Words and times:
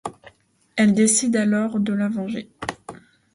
Elle 0.77 0.95
décide 0.95 1.35
alors 1.35 1.79
de 1.79 1.93
la 1.93 2.09
venger. 2.09 2.49